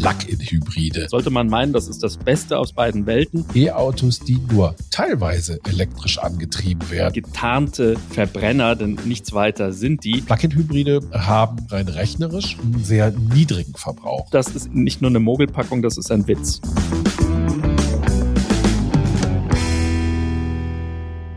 Plug-in-Hybride. 0.00 1.08
Sollte 1.08 1.30
man 1.30 1.48
meinen, 1.48 1.72
das 1.72 1.88
ist 1.88 2.04
das 2.04 2.16
Beste 2.16 2.56
aus 2.56 2.72
beiden 2.72 3.06
Welten. 3.06 3.44
E-Autos, 3.52 4.20
die 4.20 4.38
nur 4.52 4.76
teilweise 4.92 5.58
elektrisch 5.68 6.18
angetrieben 6.18 6.88
werden. 6.90 7.14
Getarnte 7.14 7.96
Verbrenner, 8.10 8.76
denn 8.76 8.96
nichts 9.04 9.32
weiter 9.32 9.72
sind 9.72 10.04
die. 10.04 10.20
Plug-in-Hybride 10.20 11.00
haben 11.12 11.66
rein 11.68 11.88
rechnerisch 11.88 12.56
einen 12.62 12.84
sehr 12.84 13.10
niedrigen 13.10 13.74
Verbrauch. 13.74 14.30
Das 14.30 14.48
ist 14.48 14.72
nicht 14.72 15.02
nur 15.02 15.10
eine 15.10 15.18
Mogelpackung, 15.18 15.82
das 15.82 15.98
ist 15.98 16.12
ein 16.12 16.28
Witz. 16.28 16.60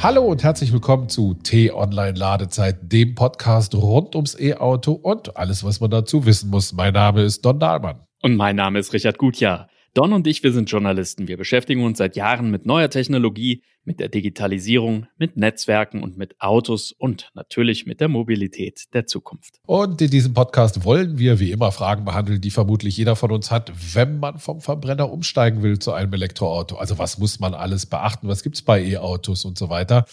Hallo 0.04 0.23
und 0.25 0.43
herzlich 0.43 0.71
willkommen 0.71 1.09
zu 1.09 1.34
T-Online 1.34 2.18
Ladezeit, 2.18 2.91
dem 2.91 3.16
Podcast 3.16 3.73
rund 3.73 4.16
ums 4.16 4.39
E-Auto 4.39 4.91
und 4.93 5.36
alles, 5.36 5.64
was 5.64 5.80
man 5.80 5.89
dazu 5.89 6.25
wissen 6.28 6.52
muss. 6.52 6.73
Mein 6.73 6.93
Name 6.93 7.23
ist 7.23 7.43
Don 7.43 7.59
Dahlmann. 7.59 8.02
Und 8.23 8.35
mein 8.35 8.55
Name 8.55 8.77
ist 8.77 8.93
Richard 8.93 9.17
Gutjahr. 9.17 9.67
Don 9.95 10.13
und 10.13 10.27
ich, 10.27 10.43
wir 10.43 10.53
sind 10.53 10.70
Journalisten. 10.70 11.27
Wir 11.27 11.38
beschäftigen 11.38 11.84
uns 11.84 11.98
seit 11.98 12.16
Jahren 12.16 12.52
mit 12.52 12.67
neuer 12.67 12.89
Technologie, 12.89 13.63
mit 13.84 13.99
der 13.99 14.09
Digitalisierung, 14.09 15.07
mit 15.17 15.38
Netzwerken 15.38 16.03
und 16.03 16.20
mit 16.20 16.39
Autos 16.39 16.91
und 16.91 17.31
natürlich 17.34 17.88
mit 17.88 17.99
der 17.99 18.09
Mobilität 18.09 18.93
der 18.93 19.07
Zukunft. 19.07 19.59
Und 19.65 19.99
in 20.03 20.12
diesem 20.12 20.35
Podcast 20.35 20.85
wollen 20.85 21.17
wir 21.17 21.39
wie 21.39 21.52
immer 21.52 21.71
Fragen 21.71 22.05
behandeln, 22.05 22.39
die 22.39 22.52
vermutlich 22.52 22.95
jeder 22.95 23.15
von 23.15 23.31
uns 23.31 23.49
hat, 23.49 23.73
wenn 23.95 24.20
man 24.20 24.38
vom 24.38 24.62
Verbrenner 24.62 25.12
umsteigen 25.12 25.63
will 25.63 25.79
zu 25.79 25.91
einem 25.91 26.13
Elektroauto. 26.13 26.76
Also 26.76 26.99
was 26.99 27.17
muss 27.17 27.40
man 27.40 27.55
alles 27.55 27.88
beachten? 27.88 28.27
Was 28.27 28.43
gibt's 28.43 28.62
bei 28.62 28.84
E-Autos 28.84 29.45
und 29.45 29.57
so 29.57 29.70
weiter? 29.70 30.05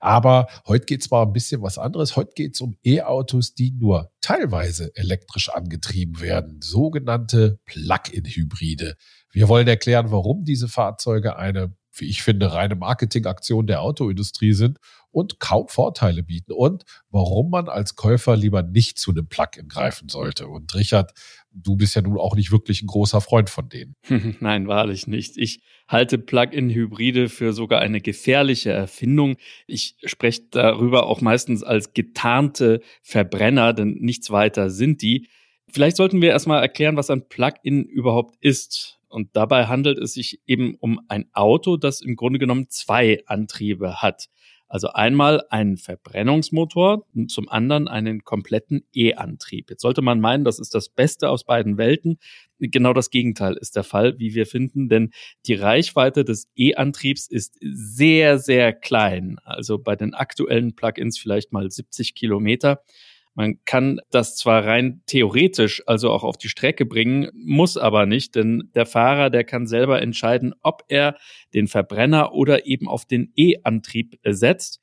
Aber 0.00 0.48
heute 0.66 0.86
geht 0.86 1.02
es 1.02 1.10
mal 1.10 1.22
ein 1.22 1.32
bisschen 1.32 1.62
was 1.62 1.78
anderes. 1.78 2.16
Heute 2.16 2.32
geht 2.34 2.54
es 2.54 2.60
um 2.62 2.76
E-Autos, 2.84 3.54
die 3.54 3.72
nur 3.72 4.10
teilweise 4.22 4.90
elektrisch 4.94 5.50
angetrieben 5.50 6.20
werden, 6.20 6.60
sogenannte 6.62 7.60
Plug-in-Hybride. 7.66 8.96
Wir 9.30 9.48
wollen 9.48 9.68
erklären, 9.68 10.10
warum 10.10 10.44
diese 10.44 10.68
Fahrzeuge 10.68 11.36
eine, 11.36 11.74
wie 11.92 12.06
ich 12.06 12.22
finde, 12.22 12.52
reine 12.52 12.74
Marketingaktion 12.74 13.66
der 13.66 13.82
Autoindustrie 13.82 14.52
sind 14.52 14.78
und 15.12 15.40
kaum 15.40 15.68
Vorteile 15.68 16.22
bieten 16.22 16.52
und 16.52 16.84
warum 17.10 17.50
man 17.50 17.68
als 17.68 17.96
Käufer 17.96 18.36
lieber 18.36 18.62
nicht 18.62 18.98
zu 18.98 19.10
einem 19.10 19.26
Plug-in 19.26 19.68
greifen 19.68 20.08
sollte. 20.08 20.46
Und 20.46 20.74
Richard, 20.74 21.12
du 21.52 21.76
bist 21.76 21.96
ja 21.96 22.02
nun 22.02 22.18
auch 22.18 22.36
nicht 22.36 22.52
wirklich 22.52 22.82
ein 22.82 22.86
großer 22.86 23.20
Freund 23.20 23.50
von 23.50 23.68
denen. 23.68 23.96
Nein, 24.40 24.68
wahrlich 24.68 25.06
nicht. 25.06 25.36
Ich 25.36 25.62
halte 25.88 26.18
Plug-in-Hybride 26.18 27.28
für 27.28 27.52
sogar 27.52 27.80
eine 27.80 28.00
gefährliche 28.00 28.70
Erfindung. 28.70 29.36
Ich 29.66 29.96
spreche 30.04 30.42
darüber 30.50 31.06
auch 31.06 31.20
meistens 31.20 31.62
als 31.62 31.92
getarnte 31.92 32.80
Verbrenner, 33.02 33.72
denn 33.72 33.96
nichts 34.00 34.30
weiter 34.30 34.70
sind 34.70 35.02
die. 35.02 35.28
Vielleicht 35.72 35.96
sollten 35.96 36.20
wir 36.20 36.30
erstmal 36.30 36.62
erklären, 36.62 36.96
was 36.96 37.10
ein 37.10 37.28
Plug-in 37.28 37.84
überhaupt 37.84 38.36
ist. 38.40 38.99
Und 39.10 39.36
dabei 39.36 39.66
handelt 39.66 39.98
es 39.98 40.14
sich 40.14 40.40
eben 40.46 40.76
um 40.76 41.00
ein 41.08 41.28
Auto, 41.32 41.76
das 41.76 42.00
im 42.00 42.16
Grunde 42.16 42.38
genommen 42.38 42.68
zwei 42.68 43.22
Antriebe 43.26 44.00
hat. 44.00 44.28
Also 44.70 44.90
einmal 44.90 45.42
einen 45.50 45.78
Verbrennungsmotor 45.78 47.04
und 47.12 47.28
zum 47.28 47.48
anderen 47.48 47.88
einen 47.88 48.22
kompletten 48.22 48.84
E-Antrieb. 48.94 49.68
Jetzt 49.68 49.82
sollte 49.82 50.00
man 50.00 50.20
meinen, 50.20 50.44
das 50.44 50.60
ist 50.60 50.76
das 50.76 50.88
Beste 50.88 51.28
aus 51.28 51.42
beiden 51.42 51.76
Welten. 51.76 52.18
Genau 52.60 52.92
das 52.92 53.10
Gegenteil 53.10 53.56
ist 53.56 53.74
der 53.74 53.82
Fall, 53.82 54.20
wie 54.20 54.36
wir 54.36 54.46
finden, 54.46 54.88
denn 54.88 55.10
die 55.46 55.54
Reichweite 55.54 56.24
des 56.24 56.48
E-Antriebs 56.54 57.26
ist 57.26 57.58
sehr, 57.60 58.38
sehr 58.38 58.72
klein. 58.72 59.38
Also 59.42 59.76
bei 59.76 59.96
den 59.96 60.14
aktuellen 60.14 60.76
Plugins 60.76 61.18
vielleicht 61.18 61.52
mal 61.52 61.68
70 61.68 62.14
Kilometer. 62.14 62.84
Man 63.34 63.60
kann 63.64 64.00
das 64.10 64.36
zwar 64.36 64.66
rein 64.66 65.02
theoretisch 65.06 65.82
also 65.86 66.10
auch 66.10 66.24
auf 66.24 66.36
die 66.36 66.48
Strecke 66.48 66.84
bringen, 66.84 67.30
muss 67.32 67.76
aber 67.76 68.06
nicht, 68.06 68.34
denn 68.34 68.70
der 68.74 68.86
Fahrer, 68.86 69.30
der 69.30 69.44
kann 69.44 69.66
selber 69.66 70.02
entscheiden, 70.02 70.52
ob 70.62 70.82
er 70.88 71.16
den 71.54 71.68
Verbrenner 71.68 72.32
oder 72.32 72.66
eben 72.66 72.88
auf 72.88 73.04
den 73.06 73.32
E-Antrieb 73.36 74.18
setzt. 74.24 74.80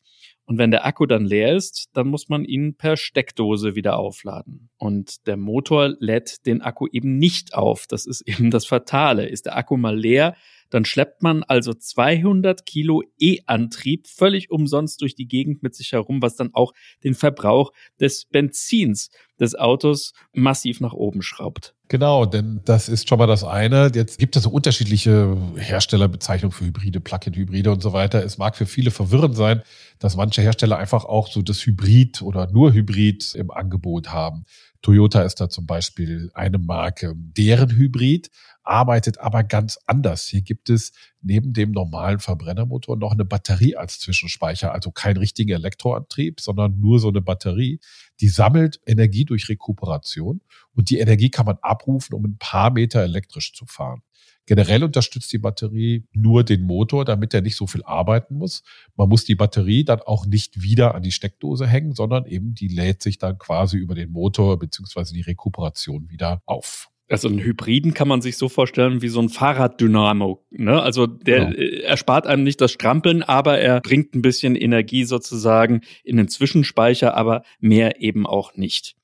Und 0.47 0.57
wenn 0.57 0.71
der 0.71 0.85
Akku 0.85 1.05
dann 1.05 1.25
leer 1.25 1.55
ist, 1.55 1.89
dann 1.91 2.07
muss 2.07 2.29
man 2.29 2.45
ihn 2.45 2.75
per 2.75 2.95
Steckdose 2.95 3.75
wieder 3.75 3.99
aufladen. 3.99 4.69
Und 4.77 5.27
der 5.27 5.35
Motor 5.35 5.95
lädt 5.99 6.45
den 6.45 6.61
Akku 6.61 6.87
eben 6.89 7.17
nicht 7.17 7.53
auf. 7.53 7.85
Das 7.85 8.05
ist 8.05 8.21
eben 8.25 8.49
das 8.49 8.65
Fatale. 8.65 9.27
Ist 9.27 9.45
der 9.45 9.57
Akku 9.57 9.75
mal 9.75 9.97
leer, 9.97 10.35
dann 10.69 10.85
schleppt 10.85 11.21
man 11.21 11.43
also 11.43 11.73
200 11.73 12.65
Kilo 12.65 13.03
E-Antrieb 13.19 14.07
völlig 14.07 14.49
umsonst 14.49 15.01
durch 15.01 15.15
die 15.15 15.27
Gegend 15.27 15.63
mit 15.63 15.75
sich 15.75 15.91
herum, 15.91 16.21
was 16.21 16.35
dann 16.37 16.53
auch 16.53 16.73
den 17.03 17.13
Verbrauch 17.13 17.73
des 17.99 18.25
Benzins 18.25 19.09
des 19.39 19.53
Autos 19.53 20.13
massiv 20.31 20.79
nach 20.79 20.93
oben 20.93 21.21
schraubt. 21.21 21.76
Genau, 21.89 22.25
denn 22.25 22.59
das 22.65 22.89
ist 22.89 23.07
schon 23.07 23.17
mal 23.17 23.27
das 23.27 23.45
eine. 23.45 23.89
Jetzt 23.95 24.19
gibt 24.19 24.35
es 24.35 24.43
so 24.43 24.49
unterschiedliche 24.49 25.37
Herstellerbezeichnungen 25.55 26.51
für 26.51 26.65
Hybride, 26.65 26.99
Plug-in-Hybride 26.99 27.71
und 27.71 27.81
so 27.81 27.93
weiter. 27.93 28.21
Es 28.25 28.37
mag 28.37 28.57
für 28.57 28.65
viele 28.65 28.91
verwirrend 28.91 29.37
sein, 29.37 29.61
dass 29.99 30.17
manche 30.17 30.41
Hersteller 30.41 30.77
einfach 30.77 31.05
auch 31.05 31.31
so 31.31 31.41
das 31.41 31.65
Hybrid 31.65 32.21
oder 32.21 32.51
nur 32.51 32.73
Hybrid 32.73 33.35
im 33.35 33.51
Angebot 33.51 34.09
haben. 34.09 34.43
Toyota 34.81 35.21
ist 35.21 35.39
da 35.39 35.49
zum 35.49 35.65
Beispiel 35.65 36.29
eine 36.33 36.57
Marke. 36.57 37.13
Deren 37.15 37.71
Hybrid 37.71 38.31
arbeitet 38.67 39.19
aber 39.19 39.43
ganz 39.43 39.79
anders. 39.85 40.25
Hier 40.27 40.41
gibt 40.41 40.69
es 40.69 40.91
neben 41.21 41.53
dem 41.53 41.71
normalen 41.71 42.19
Verbrennermotor 42.19 42.97
noch 42.97 43.11
eine 43.11 43.25
Batterie 43.25 43.75
als 43.75 43.99
Zwischenspeicher, 43.99 44.71
also 44.71 44.91
kein 44.91 45.17
richtiger 45.17 45.55
Elektroantrieb, 45.55 46.39
sondern 46.39 46.79
nur 46.79 46.99
so 46.99 47.09
eine 47.09 47.21
Batterie. 47.21 47.79
Die 48.19 48.27
sammelt 48.27 48.79
Energie 48.85 49.25
durch 49.25 49.49
Rekuperation 49.49 50.41
und 50.73 50.89
die 50.89 50.99
Energie 50.99 51.29
kann 51.29 51.45
man 51.45 51.57
abrufen, 51.61 52.13
um 52.13 52.25
ein 52.25 52.37
paar 52.37 52.71
Meter 52.71 53.01
elektrisch 53.01 53.53
zu 53.53 53.65
fahren. 53.65 54.01
Generell 54.45 54.85
unterstützt 54.85 55.31
die 55.33 55.39
Batterie 55.39 56.05
nur 56.13 56.45
den 56.45 56.61
Motor, 56.61 57.03
damit 57.03 57.33
er 57.33 57.41
nicht 57.41 57.57
so 57.57 57.67
viel 57.67 57.83
arbeiten 57.83 58.35
muss. 58.37 58.63
Man 58.95 59.09
muss 59.09 59.25
die 59.25 59.35
Batterie 59.35 59.83
dann 59.83 59.99
auch 59.99 60.25
nicht 60.25 60.61
wieder 60.61 60.95
an 60.95 61.03
die 61.03 61.11
Steckdose 61.11 61.67
hängen, 61.67 61.93
sondern 61.93 62.25
eben 62.25 62.53
die 62.53 62.69
lädt 62.69 63.03
sich 63.03 63.17
dann 63.17 63.37
quasi 63.37 63.77
über 63.77 63.93
den 63.93 64.09
Motor 64.09 64.57
beziehungsweise 64.57 65.13
die 65.13 65.21
Rekuperation 65.21 66.09
wieder 66.09 66.41
auf. 66.45 66.89
Also 67.09 67.29
einen 67.29 67.39
Hybriden 67.39 67.93
kann 67.93 68.09
man 68.09 68.21
sich 68.21 68.35
so 68.35 68.49
vorstellen 68.49 69.01
wie 69.01 69.07
so 69.07 69.21
ein 69.21 69.29
Fahrraddynamo. 69.29 70.45
Ne? 70.51 70.81
Also 70.81 71.07
der 71.07 71.45
genau. 71.45 71.57
Äh, 71.57 71.81
erspart 71.83 72.27
einem 72.27 72.43
nicht 72.43 72.59
das 72.59 72.71
Strampeln, 72.71 73.23
aber 73.23 73.59
er 73.59 73.79
bringt 73.79 74.13
ein 74.13 74.21
bisschen 74.21 74.55
Energie 74.55 75.05
sozusagen 75.05 75.81
in 76.03 76.17
den 76.17 76.27
Zwischenspeicher, 76.27 77.15
aber 77.15 77.43
mehr 77.59 78.01
eben 78.01 78.27
auch 78.27 78.55
nicht. 78.55 78.95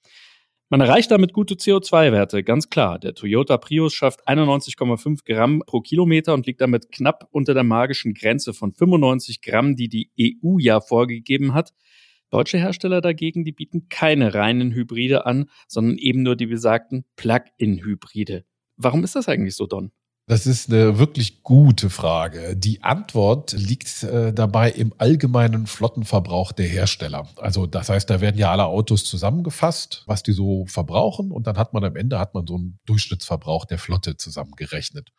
Man 0.74 0.82
erreicht 0.82 1.12
damit 1.12 1.34
gute 1.34 1.54
CO2-Werte, 1.54 2.44
ganz 2.44 2.70
klar. 2.70 2.98
Der 2.98 3.14
Toyota 3.14 3.58
Prius 3.58 3.94
schafft 3.94 4.28
91,5 4.28 5.24
Gramm 5.24 5.62
pro 5.66 5.82
Kilometer 5.82 6.34
und 6.34 6.48
liegt 6.48 6.62
damit 6.62 6.92
knapp 6.92 7.28
unter 7.32 7.54
der 7.54 7.64
magischen 7.64 8.16
Grenze 8.16 8.56
von 8.56 8.74
95 8.74 9.42
Gramm, 9.42 9.76
die 9.76 9.88
die 9.88 10.10
EU 10.20 10.58
ja 10.58 10.82
vorgegeben 10.82 11.54
hat. 11.54 11.74
Deutsche 12.34 12.58
Hersteller 12.58 13.00
dagegen, 13.00 13.46
die 13.46 13.52
bieten 13.52 13.90
keine 13.90 14.34
reinen 14.34 14.74
Hybride 14.74 15.28
an, 15.28 15.52
sondern 15.68 16.00
eben 16.00 16.24
nur 16.24 16.36
die 16.36 16.48
besagten 16.48 17.06
Plug-in-Hybride. 17.16 18.44
Warum 18.76 19.04
ist 19.04 19.16
das 19.16 19.30
eigentlich 19.30 19.56
so, 19.56 19.68
Don? 19.68 19.92
Das 20.26 20.48
ist 20.48 20.72
eine 20.72 21.00
wirklich 21.00 21.44
gute 21.44 21.90
Frage. 21.90 22.56
Die 22.56 22.82
Antwort 22.82 23.52
liegt 23.52 24.04
äh, 24.04 24.32
dabei 24.32 24.72
im 24.72 24.94
allgemeinen 24.98 25.68
Flottenverbrauch 25.68 26.54
der 26.54 26.66
Hersteller. 26.66 27.28
Also 27.36 27.66
das 27.66 27.90
heißt, 27.90 28.10
da 28.10 28.22
werden 28.22 28.38
ja 28.38 28.50
alle 28.50 28.66
Autos 28.66 29.04
zusammengefasst, 29.04 30.04
was 30.06 30.24
die 30.24 30.32
so 30.32 30.66
verbrauchen 30.66 31.30
und 31.30 31.46
dann 31.46 31.58
hat 31.58 31.74
man 31.74 31.84
am 31.84 31.98
Ende 31.98 32.20
hat 32.20 32.36
man 32.36 32.48
so 32.48 32.56
einen 32.56 32.80
Durchschnittsverbrauch 32.86 33.66
der 33.66 33.80
Flotte 33.80 34.16
zusammengerechnet. 34.16 35.12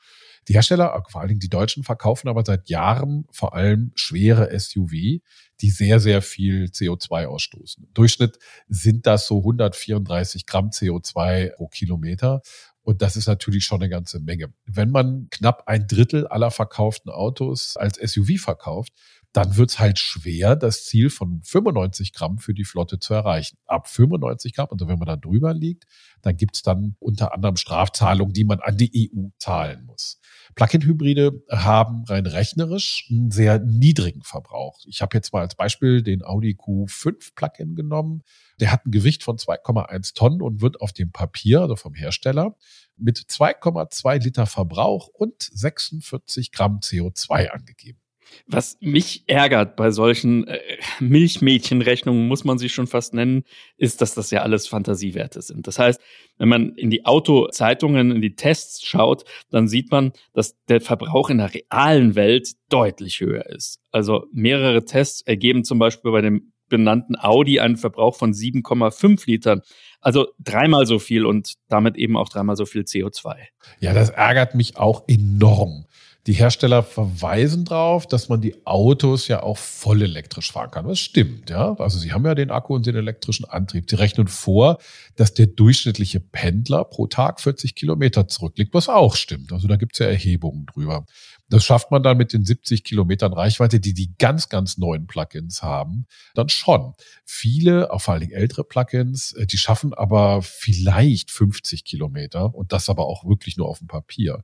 Die 0.49 0.55
Hersteller, 0.55 1.03
vor 1.11 1.21
allen 1.21 1.29
Dingen 1.29 1.41
die 1.41 1.51
Deutschen, 1.51 1.85
verkaufen 1.85 2.29
aber 2.29 2.43
seit 2.45 2.71
Jahren 2.71 3.27
vor 3.31 3.55
allem 3.55 3.93
schwere 3.95 4.59
SUV, 4.59 5.21
die 5.61 5.71
sehr, 5.71 6.01
sehr 6.01 6.23
viel 6.23 6.65
CO2 6.67 7.27
ausstoßen. 7.27 7.85
Im 7.85 7.95
Durchschnitt 7.95 8.39
sind 8.69 9.07
das 9.07 9.27
so 9.27 9.39
134 9.39 10.47
Gramm 10.47 10.71
CO2 10.71 11.57
pro 11.57 11.69
Kilometer. 11.69 12.43
Und 12.85 13.01
das 13.01 13.17
ist 13.17 13.27
natürlich 13.27 13.65
schon 13.65 13.81
eine 13.81 13.89
ganze 13.89 14.21
Menge. 14.21 14.53
Wenn 14.67 14.91
man 14.91 15.29
knapp 15.31 15.65
ein 15.67 15.87
Drittel 15.89 16.27
aller 16.27 16.51
verkauften 16.51 17.11
Autos 17.11 17.77
als 17.77 17.97
SUV 17.97 18.39
verkauft, 18.39 18.93
dann 19.35 19.57
wird's 19.57 19.81
halt 19.81 19.99
schwer, 19.99 20.55
das 20.55 20.85
Ziel 20.85 21.11
von 21.11 21.43
95 21.43 22.13
Gramm 22.13 22.39
für 22.39 22.55
die 22.55 22.63
Flotte 22.63 23.01
zu 23.01 23.15
erreichen. 23.15 23.59
Ab 23.67 23.89
95 23.89 24.55
Gramm, 24.55 24.69
also 24.71 24.87
wenn 24.87 24.99
man 24.99 25.07
da 25.07 25.17
drüber 25.17 25.53
liegt, 25.53 25.87
dann 26.23 26.37
gibt's 26.37 26.63
dann 26.63 26.95
unter 27.01 27.35
anderem 27.35 27.57
Strafzahlungen, 27.57 28.33
die 28.33 28.45
man 28.45 28.61
an 28.61 28.77
die 28.77 29.11
EU 29.13 29.31
zahlen 29.39 29.87
muss. 29.87 30.21
Plug-in-Hybride 30.55 31.43
haben 31.51 32.05
rein 32.05 32.27
rechnerisch 32.27 33.09
einen 33.11 33.33
sehr 33.33 33.59
niedrigen 33.59 34.23
Verbrauch. 34.23 34.79
Ich 34.87 35.03
habe 35.03 35.17
jetzt 35.17 35.33
mal 35.33 35.41
als 35.41 35.57
Beispiel 35.57 36.05
den 36.05 36.25
Audi 36.25 36.57
Q5 36.57 37.35
Plug-in 37.35 37.75
genommen. 37.75 38.23
Der 38.61 38.71
hat 38.71 38.87
ein 38.87 38.93
Gewicht 38.93 39.25
von 39.25 39.37
2,1 39.37 40.15
Tonnen 40.15 40.43
und 40.43 40.61
wird 40.61 40.81
auf 40.81 40.93
dem 40.93 41.11
Papier, 41.11 41.63
also 41.63 41.75
vom 41.75 41.95
Hersteller, 41.95 42.57
mit 42.97 43.19
2,2 43.19 44.23
Liter 44.23 44.47
Verbrauch 44.47 45.09
und 45.09 45.43
46 45.43 46.53
Gramm 46.53 46.79
CO2 46.79 47.49
angegeben. 47.49 48.04
Was 48.47 48.77
mich 48.81 49.25
ärgert 49.27 49.77
bei 49.77 49.91
solchen 49.91 50.47
äh, 50.47 50.59
Milchmädchenrechnungen, 51.01 52.29
muss 52.29 52.45
man 52.45 52.59
sie 52.59 52.69
schon 52.69 52.87
fast 52.87 53.15
nennen, 53.15 53.45
ist, 53.77 54.01
dass 54.01 54.15
das 54.15 54.31
ja 54.31 54.43
alles 54.43 54.67
Fantasiewerte 54.67 55.43
sind. 55.43 55.67
Das 55.67 55.79
heißt, 55.79 56.01
wenn 56.39 56.49
man 56.49 56.75
in 56.75 56.91
die 56.91 57.05
Autozeitungen, 57.07 58.11
in 58.11 58.21
die 58.21 58.35
Tests 58.35 58.85
schaut, 58.85 59.25
dann 59.51 59.69
sieht 59.69 59.91
man, 59.91 60.13
dass 60.33 60.57
der 60.67 60.81
Verbrauch 60.81 61.31
in 61.31 61.39
der 61.39 61.53
realen 61.55 62.15
Welt 62.15 62.53
deutlich 62.69 63.21
höher 63.21 63.47
ist. 63.47 63.81
Also 63.93 64.27
mehrere 64.33 64.85
Tests 64.85 65.23
ergeben 65.23 65.65
zum 65.65 65.79
Beispiel 65.79 66.11
bei 66.11 66.21
dem 66.21 66.53
benannten 66.69 67.17
Audi 67.19 67.61
einen 67.61 67.77
Verbrauch 67.77 68.17
von 68.17 68.33
7,5 68.33 69.27
Litern. 69.27 69.63
Also 70.01 70.29
dreimal 70.39 70.87
so 70.87 70.99
viel 70.99 71.25
und 71.25 71.55
damit 71.69 71.97
eben 71.97 72.17
auch 72.17 72.29
dreimal 72.29 72.57
so 72.57 72.67
viel 72.67 72.83
CO2. 72.83 73.37
Ja, 73.81 73.95
das 73.95 74.11
ärgert 74.11 74.55
mich 74.55 74.77
auch 74.77 75.05
enorm. 75.07 75.87
Die 76.27 76.33
Hersteller 76.33 76.83
verweisen 76.83 77.67
darauf, 77.67 78.07
dass 78.07 78.31
man 78.31 78.41
die 78.41 78.67
Autos 78.67 79.29
ja 79.29 79.43
auch 79.43 79.59
voll 79.59 80.01
elektrisch 80.01 80.53
fahren 80.53 80.71
kann. 80.71 80.89
Das 80.89 80.99
stimmt, 80.99 81.51
ja. 81.51 81.75
Also 81.75 81.99
sie 81.99 82.15
haben 82.15 82.25
ja 82.25 82.35
den 82.35 82.51
Akku 82.51 82.75
und 82.75 82.87
den 82.87 82.97
elektrischen 82.97 83.45
Antrieb. 83.45 83.91
Sie 83.91 83.97
rechnen 83.97 84.29
vor, 84.29 84.79
dass 85.17 85.35
der 85.35 85.49
durchschnittliche 85.49 86.21
Pendler 86.21 86.85
pro 86.85 87.07
Tag 87.09 87.43
40 87.43 87.75
Kilometer 87.75 88.27
zurückliegt, 88.27 88.73
was 88.73 88.89
auch 88.89 89.17
stimmt. 89.17 89.53
Also 89.53 89.69
da 89.69 89.77
gibt's 89.77 89.99
ja 89.99 90.07
Erhebungen 90.07 90.65
drüber. 90.65 91.05
Das 91.51 91.63
schafft 91.63 91.91
man 91.91 92.03
dann 92.03 92.17
mit 92.17 92.33
den 92.33 92.43
70 92.43 92.85
Kilometern 92.85 93.35
Reichweite, 93.35 93.79
die 93.79 93.93
die 93.93 94.15
ganz, 94.19 94.49
ganz 94.49 94.79
neuen 94.79 95.07
Plugins 95.07 95.63
haben, 95.63 96.07
dann 96.35 96.49
schon. 96.49 96.95
Viele, 97.27 97.93
auch 97.93 98.01
vor 98.01 98.15
allen 98.15 98.23
Dingen 98.23 98.33
ältere 98.33 98.65
Plugins, 98.65 99.33
äh, 99.33 99.47
die 99.47 99.59
schaffen 99.59 99.93
aber 99.93 100.41
vielleicht 100.41 101.31
50 101.31 101.85
Kilometer 101.85 102.55
und 102.55 102.73
das 102.73 102.89
aber 102.89 103.07
auch 103.07 103.27
wirklich 103.27 103.59
nur 103.59 103.69
auf 103.69 103.79
dem 103.79 103.89
Papier. 103.89 104.43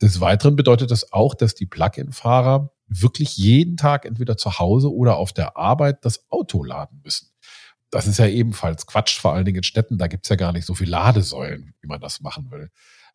Des 0.00 0.20
Weiteren 0.20 0.56
bedeutet 0.56 0.90
das 0.90 1.12
auch, 1.12 1.34
dass 1.34 1.54
die 1.54 1.66
Plug-in-Fahrer 1.66 2.72
wirklich 2.86 3.36
jeden 3.36 3.76
Tag 3.76 4.04
entweder 4.04 4.36
zu 4.36 4.58
Hause 4.58 4.92
oder 4.92 5.16
auf 5.16 5.32
der 5.32 5.56
Arbeit 5.56 6.04
das 6.04 6.30
Auto 6.30 6.62
laden 6.62 7.00
müssen. 7.02 7.28
Das 7.90 8.06
ist 8.06 8.18
ja 8.18 8.26
ebenfalls 8.26 8.86
Quatsch, 8.86 9.18
vor 9.18 9.32
allen 9.32 9.44
Dingen 9.44 9.58
in 9.58 9.62
Städten. 9.62 9.98
Da 9.98 10.06
gibt's 10.06 10.28
ja 10.28 10.36
gar 10.36 10.52
nicht 10.52 10.66
so 10.66 10.74
viele 10.74 10.92
Ladesäulen, 10.92 11.74
wie 11.80 11.88
man 11.88 12.00
das 12.00 12.20
machen 12.20 12.50
will. 12.50 12.70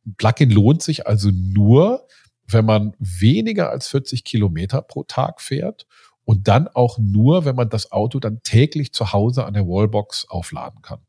Ein 0.06 0.16
Plug-in 0.16 0.52
lohnt 0.52 0.84
sich 0.84 1.08
also 1.08 1.30
nur, 1.32 2.08
wenn 2.48 2.66
man 2.66 2.94
weniger 3.00 3.70
als 3.70 3.88
40 3.88 4.24
Kilometer 4.24 4.82
pro 4.82 5.04
Tag 5.04 5.42
fährt 5.42 5.88
und 6.26 6.48
dann 6.48 6.68
auch 6.68 6.98
nur, 6.98 7.46
wenn 7.46 7.56
man 7.56 7.70
das 7.70 7.92
Auto 7.92 8.20
dann 8.20 8.42
täglich 8.44 8.94
zu 8.94 9.14
Hause 9.14 9.46
an 9.46 9.54
der 9.54 9.66
Wallbox 9.66 10.28
aufladen 10.30 10.82
kann. 10.82 11.05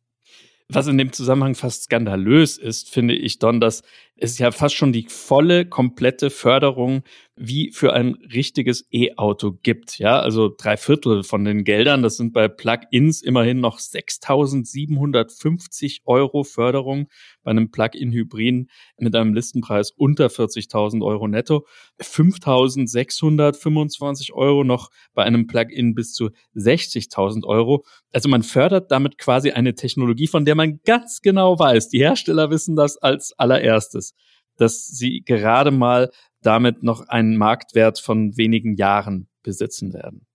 Was 0.68 0.88
in 0.88 0.98
dem 0.98 1.12
Zusammenhang 1.12 1.54
fast 1.54 1.84
skandalös 1.84 2.58
ist, 2.58 2.90
finde 2.90 3.14
ich, 3.14 3.38
Don, 3.38 3.60
dass 3.60 3.82
es 4.16 4.38
ja 4.38 4.50
fast 4.50 4.74
schon 4.74 4.92
die 4.92 5.06
volle, 5.08 5.64
komplette 5.64 6.28
Förderung 6.30 7.02
wie 7.37 7.71
für 7.71 7.93
ein 7.93 8.15
richtiges 8.33 8.88
E-Auto 8.91 9.53
gibt. 9.62 9.99
Ja, 9.99 10.19
also 10.21 10.50
drei 10.56 10.79
Viertel 10.79 11.23
von 11.23 11.44
den 11.44 11.65
Geldern, 11.65 12.03
das 12.03 12.17
sind 12.17 12.33
bei 12.33 12.49
Plug-ins 12.49 13.21
immerhin 13.21 13.61
noch 13.61 13.79
6.750 13.79 15.99
Euro 16.06 16.44
Förderung 16.44 17.09
bei 17.43 17.50
einem 17.50 17.71
Plug-in-Hybriden 17.71 18.71
mit 18.99 19.15
einem 19.15 19.35
Listenpreis 19.35 19.91
unter 19.91 20.29
40.000 20.29 21.05
Euro 21.05 21.29
netto. 21.29 21.67
5.625 22.00 24.33
Euro 24.33 24.65
noch 24.65 24.88
bei 25.12 25.25
einem 25.25 25.47
Plug-in 25.47 25.94
bis 25.94 26.15
zu 26.15 26.31
60.000 26.55 27.44
Euro. 27.44 27.85
Also 28.12 28.31
man 28.31 28.43
fördert 28.43 28.91
damit 28.91 29.19
quasi 29.19 29.50
eine 29.50 29.75
Technologie, 29.75 30.27
von 30.27 30.47
der 30.47 30.55
man 30.55 30.81
ganz 30.85 31.21
genau 31.21 31.59
weiß, 31.59 31.91
die 31.91 31.99
Hersteller 31.99 32.50
wissen 32.50 32.77
das 32.77 32.97
als 32.97 33.38
allererstes 33.38 34.15
dass 34.56 34.87
sie 34.87 35.23
gerade 35.25 35.71
mal 35.71 36.11
damit 36.46 36.82
noch 36.82 37.08
einen 37.08 37.37
Marktwert 37.37 37.98
von 37.98 38.37
wenigen 38.37 38.76
Jahren 38.76 39.28
besitzen 39.43 39.93
werden. 39.93 40.26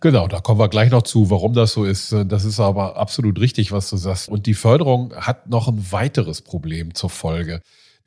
Genau, 0.00 0.26
da 0.26 0.40
kommen 0.40 0.58
wir 0.58 0.68
gleich 0.68 0.90
noch 0.90 1.02
zu, 1.02 1.30
warum 1.30 1.54
das 1.54 1.74
so 1.74 1.84
ist. 1.84 2.12
Das 2.26 2.44
ist 2.44 2.58
aber 2.58 2.96
absolut 2.96 3.38
richtig, 3.38 3.70
was 3.70 3.88
du 3.88 3.96
sagst. 3.96 4.28
Und 4.28 4.46
die 4.46 4.54
Förderung 4.54 5.14
hat 5.14 5.48
noch 5.48 5.68
ein 5.68 5.92
weiteres 5.92 6.42
Problem 6.42 6.92
zur 6.94 7.08
Folge. 7.08 7.60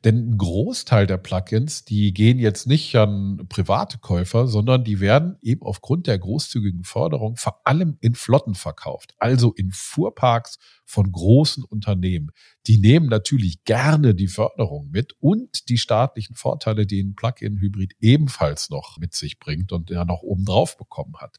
Denn 0.05 0.29
ein 0.29 0.37
Großteil 0.37 1.07
der 1.07 1.17
Plugins, 1.17 1.83
die 1.83 2.13
gehen 2.13 2.37
jetzt 2.37 2.67
nicht 2.67 2.95
an 2.95 3.47
private 3.49 3.97
Käufer, 3.97 4.47
sondern 4.47 4.83
die 4.83 4.99
werden 4.99 5.37
eben 5.41 5.63
aufgrund 5.63 6.05
der 6.05 6.19
großzügigen 6.19 6.83
Förderung 6.83 7.37
vor 7.37 7.61
allem 7.65 7.97
in 8.01 8.13
Flotten 8.13 8.53
verkauft, 8.53 9.15
also 9.17 9.51
in 9.53 9.71
Fuhrparks 9.71 10.59
von 10.85 11.11
großen 11.11 11.63
Unternehmen. 11.63 12.29
Die 12.67 12.77
nehmen 12.77 13.07
natürlich 13.07 13.63
gerne 13.63 14.13
die 14.13 14.27
Förderung 14.27 14.91
mit 14.91 15.15
und 15.19 15.69
die 15.69 15.79
staatlichen 15.79 16.35
Vorteile, 16.35 16.85
die 16.85 17.01
ein 17.01 17.15
Plug-in-Hybrid 17.15 17.93
ebenfalls 17.99 18.69
noch 18.69 18.99
mit 18.99 19.15
sich 19.15 19.39
bringt 19.39 19.71
und 19.71 19.89
der 19.89 20.05
noch 20.05 20.21
oben 20.21 20.45
drauf 20.45 20.77
bekommen 20.77 21.15
hat. 21.17 21.37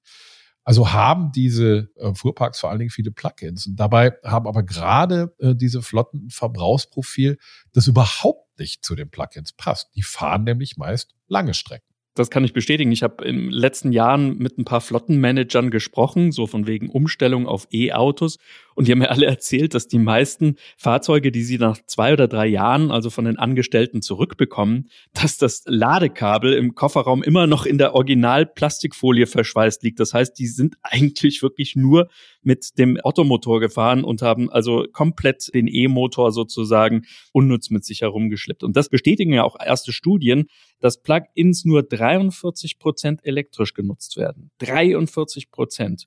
Also 0.66 0.92
haben 0.92 1.30
diese 1.30 1.90
äh, 1.94 2.12
Fuhrparks 2.12 2.58
vor 2.58 2.70
allen 2.70 2.80
Dingen 2.80 2.90
viele 2.90 3.12
Plugins. 3.12 3.68
Und 3.68 3.76
dabei 3.76 4.14
haben 4.24 4.48
aber 4.48 4.64
gerade 4.64 5.32
äh, 5.38 5.54
diese 5.54 5.80
Flotten 5.80 6.28
Verbrauchsprofil, 6.28 7.38
das 7.72 7.86
überhaupt 7.86 8.58
nicht 8.58 8.84
zu 8.84 8.96
den 8.96 9.08
Plugins 9.08 9.52
passt. 9.52 9.94
Die 9.94 10.02
fahren 10.02 10.42
nämlich 10.42 10.76
meist 10.76 11.14
lange 11.28 11.54
Strecken 11.54 11.85
das 12.16 12.30
kann 12.30 12.44
ich 12.44 12.52
bestätigen. 12.52 12.90
Ich 12.92 13.02
habe 13.02 13.24
in 13.24 13.36
den 13.36 13.50
letzten 13.50 13.92
Jahren 13.92 14.38
mit 14.38 14.58
ein 14.58 14.64
paar 14.64 14.80
Flottenmanagern 14.80 15.70
gesprochen, 15.70 16.32
so 16.32 16.46
von 16.46 16.66
wegen 16.66 16.88
Umstellung 16.88 17.46
auf 17.46 17.68
E-Autos. 17.70 18.38
Und 18.74 18.88
die 18.88 18.92
haben 18.92 18.98
mir 18.98 19.10
alle 19.10 19.26
erzählt, 19.26 19.74
dass 19.74 19.88
die 19.88 19.98
meisten 19.98 20.56
Fahrzeuge, 20.76 21.30
die 21.30 21.42
sie 21.42 21.58
nach 21.58 21.78
zwei 21.86 22.12
oder 22.12 22.28
drei 22.28 22.46
Jahren, 22.46 22.90
also 22.90 23.10
von 23.10 23.24
den 23.24 23.38
Angestellten 23.38 24.02
zurückbekommen, 24.02 24.88
dass 25.12 25.38
das 25.38 25.62
Ladekabel 25.66 26.52
im 26.54 26.74
Kofferraum 26.74 27.22
immer 27.22 27.46
noch 27.46 27.64
in 27.64 27.78
der 27.78 27.94
Original-Plastikfolie 27.94 29.26
verschweißt 29.26 29.82
liegt. 29.82 30.00
Das 30.00 30.12
heißt, 30.12 30.38
die 30.38 30.46
sind 30.46 30.76
eigentlich 30.82 31.42
wirklich 31.42 31.76
nur 31.76 32.08
mit 32.42 32.78
dem 32.78 32.98
Ottomotor 33.02 33.60
gefahren 33.60 34.04
und 34.04 34.22
haben 34.22 34.50
also 34.50 34.84
komplett 34.92 35.52
den 35.54 35.68
E-Motor 35.68 36.32
sozusagen 36.32 37.02
unnütz 37.32 37.70
mit 37.70 37.84
sich 37.84 38.02
herumgeschleppt. 38.02 38.62
Und 38.62 38.76
das 38.76 38.88
bestätigen 38.88 39.32
ja 39.32 39.42
auch 39.42 39.56
erste 39.58 39.92
Studien, 39.92 40.46
dass 40.86 41.02
Plug-ins 41.02 41.64
nur 41.64 41.82
43 41.82 42.78
Prozent 42.78 43.26
elektrisch 43.26 43.74
genutzt 43.74 44.16
werden. 44.16 44.52
43 44.58 45.50
Prozent. 45.50 46.06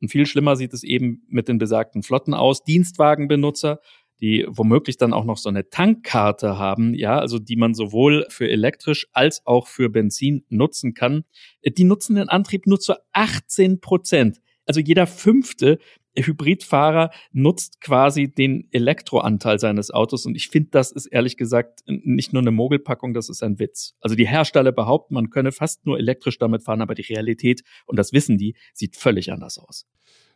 Und 0.00 0.08
viel 0.08 0.24
schlimmer 0.24 0.54
sieht 0.54 0.72
es 0.72 0.84
eben 0.84 1.24
mit 1.26 1.48
den 1.48 1.58
besagten 1.58 2.04
Flotten 2.04 2.32
aus. 2.32 2.62
Dienstwagenbenutzer, 2.62 3.80
die 4.20 4.46
womöglich 4.48 4.98
dann 4.98 5.12
auch 5.12 5.24
noch 5.24 5.36
so 5.36 5.48
eine 5.48 5.68
Tankkarte 5.68 6.58
haben, 6.58 6.94
ja, 6.94 7.18
also 7.18 7.40
die 7.40 7.56
man 7.56 7.74
sowohl 7.74 8.24
für 8.28 8.48
elektrisch 8.48 9.08
als 9.12 9.44
auch 9.46 9.66
für 9.66 9.88
Benzin 9.88 10.44
nutzen 10.48 10.94
kann, 10.94 11.24
die 11.66 11.82
nutzen 11.82 12.14
den 12.14 12.28
Antrieb 12.28 12.68
nur 12.68 12.78
zu 12.78 12.94
18 13.12 13.80
Prozent. 13.80 14.40
Also 14.64 14.78
jeder 14.78 15.08
fünfte 15.08 15.80
Hybridfahrer 16.16 17.10
nutzt 17.32 17.80
quasi 17.80 18.32
den 18.32 18.68
Elektroanteil 18.72 19.58
seines 19.58 19.90
Autos 19.90 20.26
und 20.26 20.34
ich 20.34 20.48
finde, 20.48 20.70
das 20.70 20.92
ist 20.92 21.06
ehrlich 21.06 21.36
gesagt 21.36 21.80
nicht 21.86 22.32
nur 22.32 22.42
eine 22.42 22.50
Mogelpackung, 22.50 23.14
das 23.14 23.28
ist 23.28 23.42
ein 23.42 23.58
Witz. 23.58 23.94
Also 24.00 24.16
die 24.16 24.26
Hersteller 24.26 24.72
behaupten, 24.72 25.14
man 25.14 25.30
könne 25.30 25.52
fast 25.52 25.86
nur 25.86 25.98
elektrisch 25.98 26.38
damit 26.38 26.64
fahren, 26.64 26.82
aber 26.82 26.94
die 26.94 27.02
Realität, 27.02 27.62
und 27.86 27.98
das 27.98 28.12
wissen 28.12 28.38
die, 28.38 28.56
sieht 28.72 28.96
völlig 28.96 29.32
anders 29.32 29.58
aus. 29.58 29.86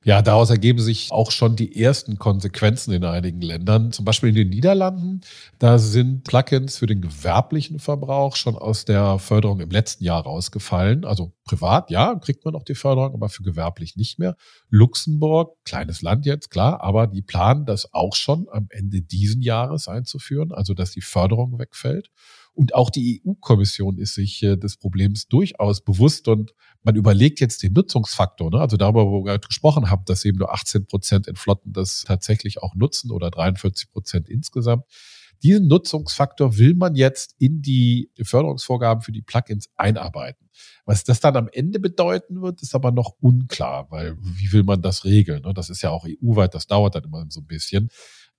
Ja, 0.07 0.21
daraus 0.21 0.51
ergeben 0.51 0.81
sich 0.81 1.11
auch 1.13 1.31
schon 1.31 1.57
die 1.57 1.81
ersten 1.83 2.19
Konsequenzen 2.19 2.93
in 2.93 3.05
einigen 3.05 3.41
Ländern. 3.41 3.91
Zum 3.91 4.05
Beispiel 4.05 4.29
in 4.29 4.35
den 4.35 4.51
Niederlanden. 4.51 5.23
Da 5.59 5.79
sind 5.79 6.25
Plugins 6.25 6.77
für 6.77 6.85
den 6.87 7.01
gewerblichen 7.01 7.79
Verbrauch 7.79 8.37
schon 8.37 8.55
aus 8.55 8.85
der 8.85 9.19
Förderung 9.19 9.61
im 9.61 9.71
letzten 9.71 10.05
Jahr 10.05 10.23
rausgefallen. 10.23 11.07
Also 11.07 11.33
privat, 11.45 11.91
ja, 11.91 12.15
kriegt 12.17 12.45
man 12.45 12.53
noch 12.53 12.65
die 12.65 12.75
Förderung, 12.75 13.15
aber 13.15 13.31
für 13.31 13.43
gewerblich 13.43 13.97
nicht 13.97 14.19
mehr. 14.19 14.37
Luxemburg, 14.69 15.57
kleines 15.65 16.03
Land 16.03 16.27
jetzt, 16.27 16.51
klar, 16.51 16.83
aber 16.83 17.07
die 17.07 17.23
planen 17.23 17.65
das 17.65 17.95
auch 17.95 18.15
schon 18.15 18.47
am 18.53 18.67
Ende 18.69 19.01
diesen 19.01 19.41
Jahres 19.41 19.89
einzuführen, 19.89 20.53
also 20.53 20.75
dass 20.75 20.91
die 20.91 21.01
Förderung 21.01 21.59
wegfällt. 21.59 22.11
Und 22.55 22.75
auch 22.75 22.91
die 22.91 23.21
EU-Kommission 23.27 23.99
ist 23.99 24.15
sich 24.15 24.43
äh, 24.43 24.57
des 24.57 24.77
Problems 24.77 25.27
durchaus 25.27 25.81
bewusst 25.81 26.29
und 26.29 26.55
man 26.83 26.95
überlegt 26.95 27.41
jetzt 27.41 27.63
den 27.63 27.73
Nutzungsfaktor, 27.73 28.51
ne? 28.51 28.61
also 28.61 28.77
darüber, 28.77 29.07
wo 29.07 29.21
wir 29.21 29.33
gerade 29.33 29.47
gesprochen 29.47 29.91
haben, 29.91 30.05
dass 30.07 30.25
eben 30.25 30.39
nur 30.39 30.53
18 30.53 30.87
Prozent 30.87 31.27
in 31.27 31.35
Flotten 31.35 31.73
das 31.73 32.05
tatsächlich 32.07 32.63
auch 32.63 32.75
nutzen 32.77 33.11
oder 33.11 33.31
43 33.31 33.91
Prozent 33.91 34.29
insgesamt. 34.29 34.85
Diesen 35.43 35.67
Nutzungsfaktor 35.67 36.57
will 36.57 36.75
man 36.75 36.95
jetzt 36.95 37.35
in 37.39 37.61
die 37.61 38.11
Förderungsvorgaben 38.23 39.03
für 39.03 39.13
die 39.13 39.21
Plugins 39.21 39.69
einarbeiten. 39.77 40.49
Was 40.87 41.05
das 41.05 41.21
dann 41.21 41.37
am 41.37 41.49
Ende 41.53 41.81
bedeuten 41.81 42.41
wird, 42.41 42.63
ist 42.63 42.75
aber 42.75 42.93
noch 42.93 43.17
unklar, 43.21 43.91
weil 43.91 44.17
wie 44.21 44.53
will 44.53 44.63
man 44.63 44.81
das 44.81 45.05
regeln? 45.05 45.43
Ne? 45.43 45.53
Das 45.53 45.71
ist 45.71 45.83
ja 45.83 45.91
auch 45.91 46.07
EU-weit, 46.07 46.55
das 46.55 46.67
dauert 46.67 46.95
dann 46.95 47.05
immer 47.05 47.27
so 47.29 47.41
ein 47.41 47.47
bisschen. 47.47 47.91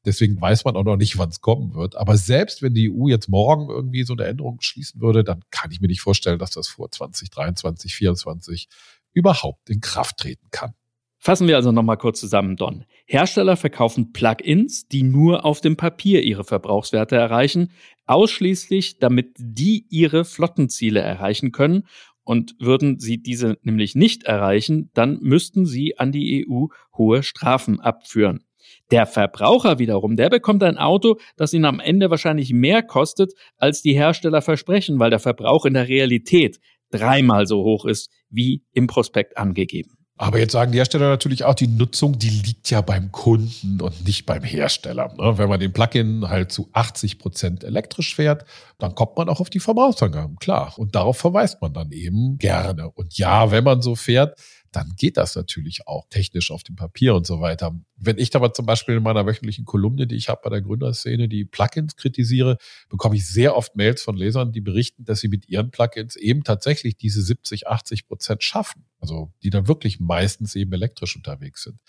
Deswegen 0.05 0.39
weiß 0.39 0.65
man 0.65 0.75
auch 0.75 0.83
noch 0.83 0.97
nicht, 0.97 1.17
wann 1.17 1.29
es 1.29 1.41
kommen 1.41 1.73
wird. 1.73 1.95
Aber 1.95 2.17
selbst 2.17 2.61
wenn 2.61 2.73
die 2.73 2.91
EU 2.91 3.07
jetzt 3.07 3.27
morgen 3.27 3.69
irgendwie 3.69 4.03
so 4.03 4.13
eine 4.13 4.25
Änderung 4.25 4.61
schließen 4.61 5.01
würde, 5.01 5.23
dann 5.23 5.43
kann 5.51 5.71
ich 5.71 5.81
mir 5.81 5.87
nicht 5.87 6.01
vorstellen, 6.01 6.39
dass 6.39 6.51
das 6.51 6.67
vor 6.67 6.91
2023, 6.91 7.91
2024 7.91 8.69
überhaupt 9.13 9.69
in 9.69 9.81
Kraft 9.81 10.17
treten 10.17 10.47
kann. 10.51 10.73
Fassen 11.17 11.47
wir 11.47 11.55
also 11.55 11.71
nochmal 11.71 11.97
kurz 11.97 12.19
zusammen, 12.19 12.55
Don. 12.55 12.85
Hersteller 13.07 13.57
verkaufen 13.57 14.13
Plugins, 14.13 14.87
die 14.87 15.01
nur 15.01 15.43
auf 15.43 15.59
dem 15.59 15.75
Papier 15.75 16.21
ihre 16.23 16.43
Verbrauchswerte 16.43 17.15
erreichen, 17.15 17.71
ausschließlich 18.05 18.99
damit 18.99 19.35
die 19.39 19.87
ihre 19.89 20.23
Flottenziele 20.23 20.99
erreichen 20.99 21.51
können 21.51 21.87
Und 22.27 22.55
würden 22.59 22.99
sie 22.99 23.21
diese 23.21 23.57
nämlich 23.61 23.95
nicht 23.95 24.23
erreichen, 24.23 24.89
dann 24.95 25.19
müssten 25.21 25.65
sie 25.67 25.99
an 25.99 26.11
die 26.11 26.45
EU 26.47 26.67
hohe 26.97 27.21
Strafen 27.21 27.79
abführen. 27.79 28.44
Der 28.91 29.05
Verbraucher 29.05 29.79
wiederum, 29.79 30.15
der 30.15 30.29
bekommt 30.29 30.63
ein 30.63 30.77
Auto, 30.77 31.17
das 31.37 31.53
ihn 31.53 31.65
am 31.65 31.79
Ende 31.79 32.09
wahrscheinlich 32.09 32.53
mehr 32.53 32.83
kostet, 32.83 33.33
als 33.57 33.81
die 33.81 33.93
Hersteller 33.93 34.41
versprechen, 34.41 34.99
weil 34.99 35.09
der 35.09 35.19
Verbrauch 35.19 35.65
in 35.65 35.73
der 35.73 35.87
Realität 35.87 36.59
dreimal 36.91 37.47
so 37.47 37.63
hoch 37.63 37.85
ist, 37.85 38.11
wie 38.29 38.63
im 38.73 38.87
Prospekt 38.87 39.37
angegeben. 39.37 39.97
Aber 40.17 40.39
jetzt 40.39 40.53
sagen 40.53 40.71
die 40.71 40.77
Hersteller 40.77 41.09
natürlich 41.09 41.43
auch, 41.43 41.55
die 41.55 41.67
Nutzung, 41.67 42.17
die 42.17 42.29
liegt 42.29 42.69
ja 42.69 42.79
beim 42.79 43.11
Kunden 43.11 43.81
und 43.81 44.05
nicht 44.05 44.25
beim 44.25 44.43
Hersteller. 44.43 45.13
Ne? 45.17 45.37
Wenn 45.37 45.49
man 45.49 45.59
den 45.59 45.73
Plugin 45.73 46.29
halt 46.29 46.53
zu 46.53 46.69
80 46.71 47.19
Prozent 47.19 47.63
elektrisch 47.65 48.15
fährt, 48.15 48.45
dann 48.77 48.95
kommt 48.95 49.17
man 49.17 49.27
auch 49.27 49.41
auf 49.41 49.49
die 49.49 49.59
Verbrauchsangaben, 49.59 50.37
klar. 50.37 50.73
Und 50.77 50.95
darauf 50.95 51.17
verweist 51.17 51.61
man 51.61 51.73
dann 51.73 51.91
eben 51.91 52.37
gerne. 52.37 52.89
Und 52.91 53.17
ja, 53.17 53.51
wenn 53.51 53.65
man 53.65 53.81
so 53.81 53.95
fährt, 53.95 54.39
dann 54.75 54.93
geht 54.97 55.17
das 55.17 55.35
natürlich 55.35 55.87
auch 55.87 56.05
technisch 56.09 56.51
auf 56.51 56.63
dem 56.63 56.75
Papier 56.75 57.15
und 57.15 57.25
so 57.25 57.39
weiter. 57.39 57.79
Wenn 57.95 58.17
ich 58.17 58.35
aber 58.35 58.53
zum 58.53 58.65
Beispiel 58.65 58.95
in 58.95 59.03
meiner 59.03 59.25
wöchentlichen 59.25 59.63
Kolumne, 59.63 60.05
die 60.05 60.15
ich 60.15 60.27
habe 60.27 60.41
bei 60.43 60.49
der 60.49 60.61
Gründerszene, 60.61 61.29
die 61.29 61.45
Plugins 61.45 61.95
kritisiere, 61.95 62.57
bekomme 62.89 63.15
ich 63.15 63.25
sehr 63.27 63.55
oft 63.55 63.75
Mails 63.75 64.01
von 64.01 64.17
Lesern, 64.17 64.51
die 64.51 64.61
berichten, 64.61 65.05
dass 65.05 65.21
sie 65.21 65.29
mit 65.29 65.47
ihren 65.47 65.71
Plugins 65.71 66.15
eben 66.17 66.43
tatsächlich 66.43 66.97
diese 66.97 67.21
70, 67.21 67.67
80 67.67 68.07
Prozent 68.07 68.43
schaffen. 68.43 68.85
Also 68.99 69.31
die 69.43 69.49
dann 69.49 69.67
wirklich 69.67 69.99
meistens 69.99 70.55
eben 70.55 70.73
elektrisch 70.73 71.15
unterwegs 71.15 71.63
sind. 71.63 71.79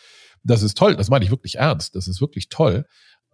Das 0.44 0.62
ist 0.62 0.76
toll, 0.76 0.96
das 0.96 1.08
meine 1.08 1.24
ich 1.24 1.30
wirklich 1.30 1.56
ernst, 1.56 1.96
das 1.96 2.06
ist 2.06 2.20
wirklich 2.20 2.48
toll. 2.48 2.86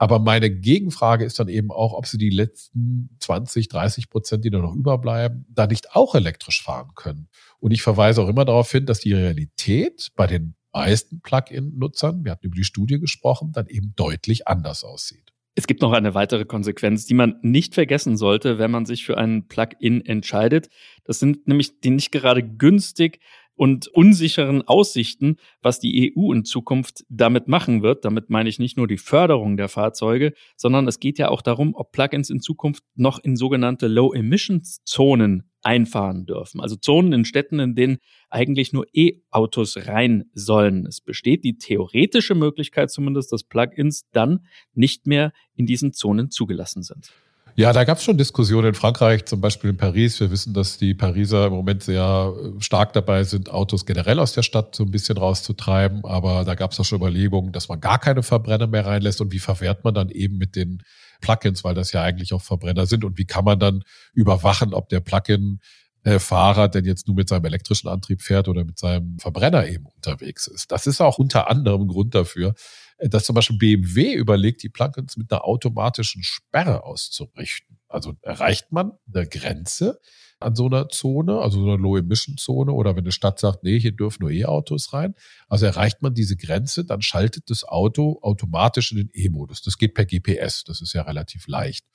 Aber 0.02 0.18
meine 0.18 0.50
Gegenfrage 0.50 1.24
ist 1.24 1.38
dann 1.38 1.46
eben 1.46 1.70
auch, 1.70 1.92
ob 1.92 2.08
sie 2.08 2.18
die 2.18 2.30
letzten 2.30 3.08
20, 3.20 3.68
30 3.68 4.10
Prozent, 4.10 4.44
die 4.44 4.50
da 4.50 4.58
noch 4.58 4.74
überbleiben, 4.74 5.46
da 5.48 5.68
nicht 5.68 5.94
auch 5.94 6.16
elektrisch 6.16 6.60
fahren 6.60 6.90
können. 6.96 7.28
Und 7.60 7.70
ich 7.70 7.82
verweise 7.82 8.20
auch 8.20 8.28
immer 8.28 8.44
darauf 8.44 8.68
hin, 8.68 8.84
dass 8.84 8.98
die 8.98 9.12
Realität 9.12 10.08
bei 10.16 10.26
den 10.26 10.56
meisten 10.72 11.20
Plug-in-Nutzern, 11.20 12.24
wir 12.24 12.32
hatten 12.32 12.46
über 12.46 12.56
die 12.56 12.64
Studie 12.64 12.98
gesprochen, 12.98 13.52
dann 13.52 13.68
eben 13.68 13.92
deutlich 13.94 14.48
anders 14.48 14.82
aussieht. 14.82 15.32
Es 15.54 15.68
gibt 15.68 15.82
noch 15.82 15.92
eine 15.92 16.14
weitere 16.14 16.46
Konsequenz, 16.46 17.06
die 17.06 17.14
man 17.14 17.36
nicht 17.42 17.74
vergessen 17.74 18.16
sollte, 18.16 18.58
wenn 18.58 18.72
man 18.72 18.86
sich 18.86 19.04
für 19.04 19.18
einen 19.18 19.46
Plug-in 19.46 20.04
entscheidet. 20.04 20.68
Das 21.04 21.20
sind 21.20 21.46
nämlich 21.46 21.78
die 21.78 21.90
nicht 21.90 22.10
gerade 22.10 22.42
günstig 22.42 23.20
und 23.54 23.88
unsicheren 23.88 24.62
Aussichten, 24.62 25.36
was 25.60 25.78
die 25.78 26.14
EU 26.16 26.32
in 26.32 26.44
Zukunft 26.44 27.04
damit 27.08 27.48
machen 27.48 27.82
wird. 27.82 28.04
Damit 28.04 28.30
meine 28.30 28.48
ich 28.48 28.58
nicht 28.58 28.76
nur 28.76 28.88
die 28.88 28.98
Förderung 28.98 29.56
der 29.56 29.68
Fahrzeuge, 29.68 30.32
sondern 30.56 30.88
es 30.88 31.00
geht 31.00 31.18
ja 31.18 31.28
auch 31.28 31.42
darum, 31.42 31.74
ob 31.74 31.92
Plugins 31.92 32.30
in 32.30 32.40
Zukunft 32.40 32.84
noch 32.94 33.18
in 33.18 33.36
sogenannte 33.36 33.88
Low-Emissions-Zonen 33.88 35.44
einfahren 35.62 36.26
dürfen. 36.26 36.60
Also 36.60 36.76
Zonen 36.76 37.12
in 37.12 37.24
Städten, 37.24 37.60
in 37.60 37.74
denen 37.74 37.98
eigentlich 38.30 38.72
nur 38.72 38.86
E-Autos 38.92 39.76
rein 39.86 40.24
sollen. 40.34 40.86
Es 40.86 41.00
besteht 41.00 41.44
die 41.44 41.56
theoretische 41.58 42.34
Möglichkeit 42.34 42.90
zumindest, 42.90 43.32
dass 43.32 43.44
Plugins 43.44 44.08
dann 44.12 44.46
nicht 44.74 45.06
mehr 45.06 45.32
in 45.54 45.66
diesen 45.66 45.92
Zonen 45.92 46.30
zugelassen 46.30 46.82
sind. 46.82 47.12
Ja, 47.54 47.74
da 47.74 47.84
gab 47.84 47.98
es 47.98 48.04
schon 48.04 48.16
Diskussionen 48.16 48.68
in 48.68 48.74
Frankreich, 48.74 49.26
zum 49.26 49.42
Beispiel 49.42 49.70
in 49.70 49.76
Paris. 49.76 50.18
Wir 50.20 50.30
wissen, 50.30 50.54
dass 50.54 50.78
die 50.78 50.94
Pariser 50.94 51.48
im 51.48 51.52
Moment 51.52 51.82
sehr 51.82 52.32
äh, 52.34 52.60
stark 52.62 52.94
dabei 52.94 53.24
sind, 53.24 53.50
Autos 53.50 53.84
generell 53.84 54.18
aus 54.20 54.32
der 54.32 54.42
Stadt 54.42 54.74
so 54.74 54.84
ein 54.84 54.90
bisschen 54.90 55.18
rauszutreiben. 55.18 56.02
Aber 56.06 56.44
da 56.44 56.54
gab 56.54 56.72
es 56.72 56.80
auch 56.80 56.84
schon 56.86 56.96
Überlegungen, 56.96 57.52
dass 57.52 57.68
man 57.68 57.78
gar 57.80 57.98
keine 57.98 58.22
Verbrenner 58.22 58.68
mehr 58.68 58.86
reinlässt. 58.86 59.20
Und 59.20 59.32
wie 59.32 59.38
verwehrt 59.38 59.84
man 59.84 59.92
dann 59.92 60.08
eben 60.08 60.38
mit 60.38 60.56
den 60.56 60.82
Plugins, 61.20 61.62
weil 61.62 61.74
das 61.74 61.92
ja 61.92 62.02
eigentlich 62.02 62.32
auch 62.32 62.40
Verbrenner 62.40 62.86
sind? 62.86 63.04
Und 63.04 63.18
wie 63.18 63.26
kann 63.26 63.44
man 63.44 63.58
dann 63.58 63.82
überwachen, 64.14 64.72
ob 64.72 64.88
der 64.88 65.00
Plugin 65.00 65.60
Fahrer 66.04 66.68
denn 66.68 66.84
jetzt 66.84 67.06
nur 67.06 67.16
mit 67.16 67.28
seinem 67.28 67.44
elektrischen 67.44 67.88
Antrieb 67.88 68.22
fährt 68.22 68.48
oder 68.48 68.64
mit 68.64 68.78
seinem 68.78 69.18
Verbrenner 69.18 69.66
eben 69.68 69.86
unterwegs 69.86 70.46
ist. 70.48 70.72
Das 70.72 70.86
ist 70.86 71.00
auch 71.00 71.18
unter 71.18 71.48
anderem 71.48 71.86
Grund 71.86 72.14
dafür, 72.14 72.54
dass 72.98 73.24
zum 73.24 73.34
Beispiel 73.34 73.58
BMW 73.58 74.12
überlegt, 74.12 74.62
die 74.62 74.68
Plugins 74.68 75.16
mit 75.16 75.30
einer 75.32 75.44
automatischen 75.44 76.22
Sperre 76.22 76.84
auszurichten. 76.84 77.78
Also 77.88 78.14
erreicht 78.22 78.72
man 78.72 78.92
eine 79.12 79.26
Grenze 79.26 80.00
an 80.40 80.56
so 80.56 80.66
einer 80.66 80.88
Zone, 80.88 81.38
also 81.38 81.60
so 81.60 81.66
einer 81.66 81.78
Low-Emission-Zone, 81.78 82.72
oder 82.72 82.96
wenn 82.96 83.04
eine 83.04 83.12
Stadt 83.12 83.38
sagt, 83.38 83.62
nee, 83.62 83.78
hier 83.78 83.92
dürfen 83.92 84.22
nur 84.22 84.30
E-Autos 84.30 84.92
rein. 84.92 85.14
Also 85.48 85.66
erreicht 85.66 86.02
man 86.02 86.14
diese 86.14 86.36
Grenze, 86.36 86.84
dann 86.84 87.00
schaltet 87.00 87.48
das 87.48 87.64
Auto 87.64 88.18
automatisch 88.22 88.92
in 88.92 88.98
den 88.98 89.10
E-Modus. 89.12 89.62
Das 89.62 89.78
geht 89.78 89.94
per 89.94 90.04
GPS, 90.04 90.64
das 90.64 90.80
ist 90.80 90.92
ja 90.94 91.02
relativ 91.02 91.46
leicht. 91.46 91.86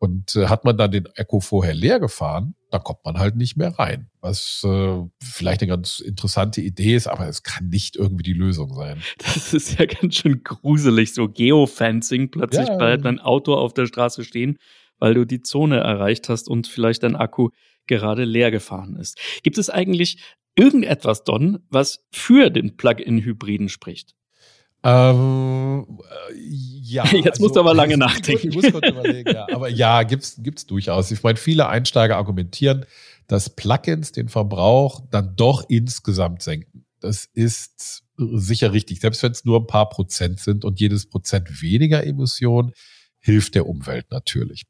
Und 0.00 0.36
äh, 0.36 0.46
hat 0.46 0.64
man 0.64 0.76
dann 0.76 0.92
den 0.92 1.06
Echo 1.16 1.40
vorher 1.40 1.74
leer 1.74 1.98
gefahren, 1.98 2.54
dann 2.70 2.82
kommt 2.84 3.04
man 3.04 3.18
halt 3.18 3.34
nicht 3.36 3.56
mehr 3.56 3.70
rein. 3.78 4.08
Was 4.20 4.62
äh, 4.64 5.02
vielleicht 5.20 5.62
eine 5.62 5.70
ganz 5.70 5.98
interessante 5.98 6.60
Idee 6.60 6.94
ist, 6.94 7.08
aber 7.08 7.26
es 7.26 7.42
kann 7.42 7.68
nicht 7.68 7.96
irgendwie 7.96 8.22
die 8.22 8.32
Lösung 8.32 8.74
sein. 8.74 9.02
Das 9.18 9.52
ist 9.52 9.78
ja 9.78 9.86
ganz 9.86 10.16
schön 10.16 10.42
gruselig, 10.44 11.14
so 11.14 11.28
Geofencing, 11.28 12.30
plötzlich 12.30 12.68
ja, 12.68 12.76
bleibt 12.76 13.04
dein 13.04 13.18
Auto 13.18 13.54
auf 13.54 13.74
der 13.74 13.86
Straße 13.86 14.24
stehen, 14.24 14.58
weil 14.98 15.14
du 15.14 15.24
die 15.24 15.42
Zone 15.42 15.78
erreicht 15.78 16.28
hast 16.28 16.48
und 16.48 16.68
vielleicht 16.68 17.02
dein 17.02 17.16
Akku 17.16 17.50
gerade 17.86 18.24
leer 18.24 18.50
gefahren 18.50 18.96
ist. 18.96 19.18
Gibt 19.42 19.58
es 19.58 19.70
eigentlich 19.70 20.22
irgendetwas, 20.54 21.24
Don, 21.24 21.60
was 21.70 22.04
für 22.12 22.50
den 22.50 22.76
Plug-in-Hybriden 22.76 23.68
spricht? 23.68 24.14
Ähm, 24.84 25.86
äh, 26.30 26.34
ja. 26.36 27.04
Jetzt 27.06 27.26
also, 27.26 27.42
musst 27.42 27.56
du 27.56 27.60
aber 27.60 27.74
lange 27.74 27.96
nachdenken. 27.98 28.48
Ich 28.48 28.54
muss, 28.54 28.64
ich 28.64 28.72
muss 28.72 28.82
überlegen, 28.82 29.32
ja. 29.32 29.46
Aber 29.52 29.68
ja, 29.68 30.02
gibt's, 30.02 30.36
gibt's 30.38 30.66
durchaus. 30.66 31.10
Ich 31.10 31.22
meine, 31.22 31.36
viele 31.36 31.68
Einsteiger 31.68 32.16
argumentieren, 32.16 32.86
dass 33.26 33.50
Plugins 33.50 34.12
den 34.12 34.28
Verbrauch 34.28 35.02
dann 35.10 35.36
doch 35.36 35.64
insgesamt 35.68 36.42
senken. 36.42 36.84
Das 37.00 37.26
ist 37.26 38.02
sicher 38.16 38.72
richtig. 38.72 39.00
Selbst 39.00 39.22
wenn 39.22 39.32
es 39.32 39.44
nur 39.44 39.60
ein 39.60 39.66
paar 39.66 39.88
Prozent 39.88 40.40
sind 40.40 40.64
und 40.64 40.80
jedes 40.80 41.06
Prozent 41.08 41.62
weniger 41.62 42.04
Emissionen 42.04 42.72
hilft 43.20 43.54
der 43.54 43.66
Umwelt 43.66 44.10
natürlich. 44.10 44.64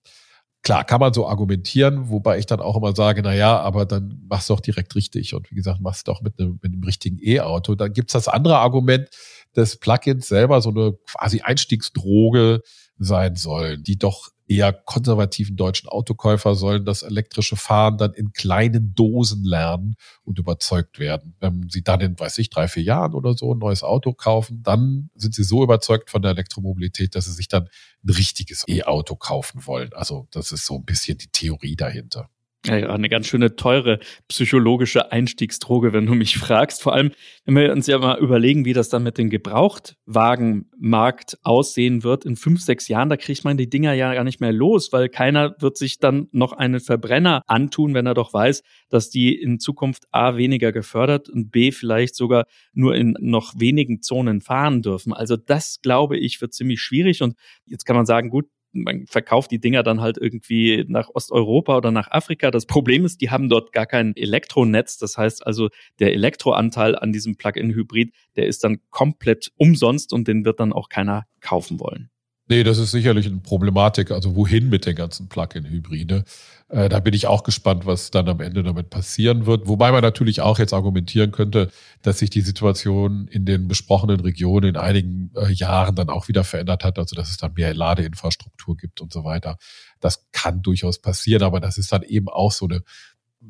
Klar, 0.62 0.84
kann 0.84 1.00
man 1.00 1.14
so 1.14 1.26
argumentieren, 1.26 2.10
wobei 2.10 2.38
ich 2.38 2.46
dann 2.46 2.60
auch 2.60 2.76
immer 2.76 2.94
sage, 2.94 3.22
na 3.22 3.32
ja, 3.32 3.58
aber 3.60 3.86
dann 3.86 4.20
machst 4.28 4.50
du 4.50 4.54
auch 4.54 4.60
direkt 4.60 4.94
richtig. 4.96 5.34
Und 5.34 5.50
wie 5.50 5.54
gesagt, 5.54 5.80
machst 5.80 6.08
du 6.08 6.12
auch 6.12 6.20
mit 6.20 6.38
einem, 6.38 6.58
mit 6.60 6.72
einem 6.72 6.82
richtigen 6.82 7.18
E-Auto. 7.22 7.74
Dann 7.74 7.92
gibt's 7.92 8.12
das 8.12 8.28
andere 8.28 8.58
Argument, 8.58 9.08
des 9.56 9.76
Plugins 9.78 10.28
selber 10.28 10.60
so 10.60 10.70
eine 10.70 10.94
quasi 11.06 11.40
Einstiegsdroge 11.40 12.62
sein 12.98 13.36
sollen, 13.36 13.82
die 13.82 13.98
doch 13.98 14.30
eher 14.48 14.72
konservativen 14.72 15.56
deutschen 15.56 15.88
Autokäufer 15.88 16.54
sollen 16.54 16.84
das 16.84 17.02
elektrische 17.02 17.56
Fahren 17.56 17.98
dann 17.98 18.14
in 18.14 18.32
kleinen 18.32 18.94
Dosen 18.94 19.44
lernen 19.44 19.94
und 20.24 20.38
überzeugt 20.38 20.98
werden. 20.98 21.34
Wenn 21.38 21.68
sie 21.68 21.82
dann 21.82 22.00
in, 22.00 22.18
weiß 22.18 22.38
ich, 22.38 22.48
drei, 22.48 22.66
vier 22.66 22.82
Jahren 22.82 23.12
oder 23.12 23.34
so 23.34 23.54
ein 23.54 23.58
neues 23.58 23.82
Auto 23.82 24.14
kaufen, 24.14 24.62
dann 24.62 25.10
sind 25.14 25.34
sie 25.34 25.44
so 25.44 25.62
überzeugt 25.62 26.10
von 26.10 26.22
der 26.22 26.30
Elektromobilität, 26.30 27.14
dass 27.14 27.26
sie 27.26 27.32
sich 27.32 27.48
dann 27.48 27.68
ein 28.04 28.10
richtiges 28.10 28.64
E-Auto 28.66 29.16
kaufen 29.16 29.66
wollen. 29.66 29.92
Also 29.92 30.26
das 30.30 30.50
ist 30.50 30.64
so 30.64 30.76
ein 30.76 30.84
bisschen 30.84 31.18
die 31.18 31.28
Theorie 31.28 31.76
dahinter. 31.76 32.30
Ja, 32.68 32.90
eine 32.90 33.08
ganz 33.08 33.26
schöne 33.26 33.56
teure 33.56 33.98
psychologische 34.28 35.10
Einstiegsdroge, 35.10 35.92
wenn 35.92 36.06
du 36.06 36.14
mich 36.14 36.38
fragst. 36.38 36.82
Vor 36.82 36.94
allem, 36.94 37.10
wenn 37.44 37.56
wir 37.56 37.72
uns 37.72 37.86
ja 37.86 37.98
mal 37.98 38.18
überlegen, 38.18 38.64
wie 38.64 38.72
das 38.72 38.88
dann 38.88 39.02
mit 39.02 39.18
dem 39.18 39.30
Gebrauchtwagenmarkt 39.30 41.38
aussehen 41.42 42.04
wird 42.04 42.24
in 42.24 42.36
fünf, 42.36 42.60
sechs 42.60 42.86
Jahren, 42.88 43.08
da 43.08 43.16
kriegt 43.16 43.44
man 43.44 43.56
die 43.56 43.70
Dinger 43.70 43.94
ja 43.94 44.14
gar 44.14 44.24
nicht 44.24 44.40
mehr 44.40 44.52
los, 44.52 44.92
weil 44.92 45.08
keiner 45.08 45.54
wird 45.60 45.76
sich 45.76 45.98
dann 45.98 46.28
noch 46.32 46.52
einen 46.52 46.80
Verbrenner 46.80 47.42
antun, 47.46 47.94
wenn 47.94 48.06
er 48.06 48.14
doch 48.14 48.34
weiß, 48.34 48.62
dass 48.90 49.10
die 49.10 49.34
in 49.34 49.58
Zukunft 49.58 50.04
A 50.10 50.36
weniger 50.36 50.72
gefördert 50.72 51.28
und 51.28 51.50
B 51.50 51.72
vielleicht 51.72 52.14
sogar 52.14 52.44
nur 52.72 52.94
in 52.94 53.16
noch 53.20 53.54
wenigen 53.58 54.02
Zonen 54.02 54.40
fahren 54.40 54.82
dürfen. 54.82 55.12
Also 55.12 55.36
das, 55.36 55.80
glaube 55.82 56.18
ich, 56.18 56.40
wird 56.40 56.54
ziemlich 56.54 56.80
schwierig. 56.80 57.22
Und 57.22 57.34
jetzt 57.66 57.84
kann 57.84 57.96
man 57.96 58.06
sagen, 58.06 58.30
gut, 58.30 58.46
man 58.72 59.06
verkauft 59.06 59.50
die 59.50 59.60
Dinger 59.60 59.82
dann 59.82 60.00
halt 60.00 60.18
irgendwie 60.18 60.84
nach 60.88 61.08
Osteuropa 61.14 61.76
oder 61.76 61.90
nach 61.90 62.10
Afrika. 62.10 62.50
Das 62.50 62.66
Problem 62.66 63.04
ist, 63.04 63.20
die 63.20 63.30
haben 63.30 63.48
dort 63.48 63.72
gar 63.72 63.86
kein 63.86 64.14
Elektronetz. 64.16 64.98
Das 64.98 65.16
heißt 65.16 65.46
also, 65.46 65.68
der 65.98 66.12
Elektroanteil 66.12 66.96
an 66.96 67.12
diesem 67.12 67.36
Plug-in-Hybrid, 67.36 68.12
der 68.36 68.46
ist 68.46 68.64
dann 68.64 68.80
komplett 68.90 69.52
umsonst 69.56 70.12
und 70.12 70.28
den 70.28 70.44
wird 70.44 70.60
dann 70.60 70.72
auch 70.72 70.88
keiner 70.88 71.26
kaufen 71.40 71.80
wollen. 71.80 72.10
Nee, 72.50 72.64
das 72.64 72.78
ist 72.78 72.92
sicherlich 72.92 73.26
eine 73.26 73.38
Problematik. 73.38 74.10
Also 74.10 74.34
wohin 74.34 74.70
mit 74.70 74.86
den 74.86 74.96
ganzen 74.96 75.28
Plug-in-Hybride? 75.28 76.24
Äh, 76.70 76.88
da 76.88 76.98
bin 77.00 77.12
ich 77.12 77.26
auch 77.26 77.42
gespannt, 77.42 77.84
was 77.84 78.10
dann 78.10 78.26
am 78.26 78.40
Ende 78.40 78.62
damit 78.62 78.88
passieren 78.88 79.44
wird. 79.44 79.68
Wobei 79.68 79.92
man 79.92 80.00
natürlich 80.00 80.40
auch 80.40 80.58
jetzt 80.58 80.72
argumentieren 80.72 81.30
könnte, 81.30 81.70
dass 82.00 82.18
sich 82.20 82.30
die 82.30 82.40
Situation 82.40 83.28
in 83.28 83.44
den 83.44 83.68
besprochenen 83.68 84.20
Regionen 84.20 84.70
in 84.70 84.76
einigen 84.76 85.30
äh, 85.36 85.52
Jahren 85.52 85.94
dann 85.94 86.08
auch 86.08 86.28
wieder 86.28 86.42
verändert 86.42 86.84
hat. 86.84 86.98
Also 86.98 87.14
dass 87.14 87.28
es 87.28 87.36
dann 87.36 87.52
mehr 87.54 87.74
Ladeinfrastruktur 87.74 88.78
gibt 88.78 89.02
und 89.02 89.12
so 89.12 89.24
weiter. 89.24 89.58
Das 90.00 90.26
kann 90.32 90.62
durchaus 90.62 91.00
passieren, 91.00 91.42
aber 91.42 91.60
das 91.60 91.76
ist 91.76 91.92
dann 91.92 92.02
eben 92.02 92.28
auch 92.28 92.52
so 92.52 92.66
eine 92.66 92.82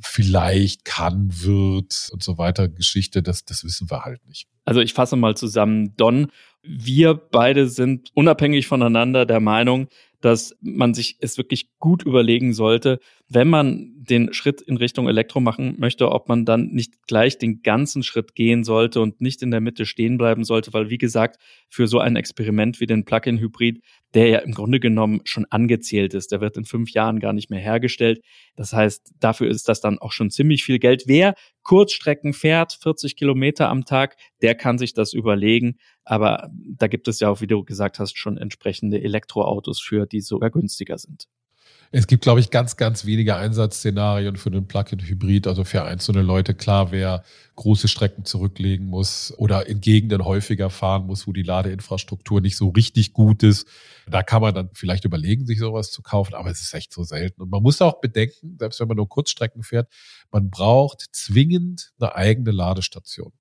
vielleicht 0.03 0.85
kann, 0.85 1.31
wird 1.31 2.11
und 2.13 2.23
so 2.23 2.39
weiter 2.39 2.69
Geschichte, 2.69 3.23
das, 3.23 3.45
das 3.45 3.65
wissen 3.65 3.91
wir 3.91 4.05
halt 4.05 4.27
nicht. 4.27 4.47
Also 4.65 4.81
ich 4.81 4.95
fasse 4.95 5.17
mal 5.17 5.37
zusammen, 5.37 5.95
Don, 5.97 6.31
wir 6.63 7.15
beide 7.15 7.69
sind 7.69 8.11
unabhängig 8.15 8.67
voneinander 8.67 9.25
der 9.25 9.41
Meinung, 9.41 9.89
dass 10.21 10.57
man 10.61 10.95
sich 10.95 11.17
es 11.21 11.39
wirklich 11.39 11.79
gut 11.79 12.03
überlegen 12.03 12.53
sollte, 12.53 12.99
wenn 13.29 13.49
man 13.49 13.93
den 13.95 14.33
Schritt 14.33 14.61
in 14.61 14.77
Richtung 14.77 15.07
Elektro 15.07 15.41
machen 15.41 15.77
möchte, 15.79 16.11
ob 16.11 16.29
man 16.29 16.45
dann 16.45 16.69
nicht 16.73 17.07
gleich 17.07 17.39
den 17.39 17.63
ganzen 17.63 18.03
Schritt 18.03 18.35
gehen 18.35 18.65
sollte 18.65 19.01
und 19.01 19.21
nicht 19.21 19.43
in 19.43 19.51
der 19.51 19.61
Mitte 19.61 19.87
stehen 19.87 20.19
bleiben 20.19 20.45
sollte, 20.45 20.73
weil 20.73 20.91
wie 20.91 20.99
gesagt, 20.99 21.41
für 21.69 21.87
so 21.87 22.01
ein 22.01 22.17
Experiment 22.17 22.81
wie 22.81 22.87
den 22.87 23.05
Plug-in-Hybrid, 23.05 23.81
der 24.15 24.29
ja 24.29 24.39
im 24.39 24.53
Grunde 24.53 24.81
genommen 24.81 25.21
schon 25.25 25.45
angezählt 25.51 26.15
ist, 26.15 26.33
der 26.33 26.41
wird 26.41 26.57
in 26.57 26.65
fünf 26.65 26.91
Jahren 26.91 27.21
gar 27.21 27.33
nicht 27.33 27.51
mehr 27.51 27.61
hergestellt. 27.61 28.23
Das 28.57 28.73
heißt, 28.73 29.13
dafür 29.21 29.49
ist 29.49 29.69
das 29.69 29.81
dann 29.81 29.99
auch 29.99 30.13
schon 30.13 30.31
ziemlich 30.31 30.65
viel 30.65 30.79
Geld. 30.79 31.05
Wer 31.07 31.35
Kurzstrecken 31.63 32.33
fährt, 32.33 32.79
40 32.81 33.17
Kilometer 33.17 33.69
am 33.69 33.85
Tag, 33.85 34.17
der 34.41 34.55
kann 34.55 34.79
sich 34.79 34.95
das 34.95 35.13
überlegen. 35.13 35.77
Aber 36.05 36.51
da 36.53 36.87
gibt 36.87 37.09
es 37.09 37.21
ja 37.21 37.29
auch, 37.29 37.43
wie 37.43 37.47
du 37.47 37.65
gesagt 37.65 37.99
hast, 37.99 38.17
schon 38.17 38.39
entsprechende 38.39 39.03
Elektroautos 39.03 39.81
für, 39.81 40.07
die 40.07 40.21
sogar 40.21 40.51
günstiger 40.51 40.97
sind. 40.97 41.27
Es 41.91 42.07
gibt, 42.07 42.23
glaube 42.23 42.41
ich, 42.41 42.51
ganz, 42.51 42.77
ganz 42.77 43.07
wenige 43.07 43.37
Einsatzszenarien 43.37 44.37
für 44.37 44.51
den 44.51 44.69
Plug-in-Hybrid. 44.69 45.47
Also 45.47 45.65
für 45.65 45.85
einzelne 45.85 46.21
Leute 46.21 46.55
klar, 46.55 46.93
wer 46.93 47.25
große 47.57 47.89
Strecken 47.89 48.27
zurücklegen 48.27 48.87
muss 48.87 49.33
oder 49.39 49.67
in 49.67 49.81
Gegenden 49.81 50.25
häufiger 50.25 50.69
fahren 50.69 51.07
muss, 51.07 51.27
wo 51.27 51.33
die 51.33 51.43
Ladeinfrastruktur 51.43 52.43
nicht 52.43 52.57
so 52.57 52.69
richtig 52.69 53.15
gut 53.15 53.43
ist. 53.43 53.67
Da 54.07 54.23
kann 54.23 54.43
man 54.43 54.55
dann 54.55 54.69
vielleicht 54.75 55.07
überlegen, 55.07 55.47
sich 55.47 55.59
sowas 55.59 55.91
zu 55.91 56.03
kaufen, 56.03 56.35
aber 56.35 56.51
es 56.51 56.61
ist 56.61 56.75
echt 56.75 56.93
so 56.93 57.05
selten. 57.05 57.41
Und 57.41 57.51
man 57.51 57.63
muss 57.63 57.81
auch 57.81 58.01
bedenken, 58.01 58.57
selbst 58.59 58.81
wenn 58.81 58.89
man 58.89 58.99
nur 58.99 59.09
Kurzstrecken 59.09 59.63
fährt, 59.63 59.89
man 60.31 60.51
braucht 60.51 61.07
zwingend 61.13 61.93
eine 61.99 62.15
eigene 62.15 62.51
Ladestation. 62.51 63.33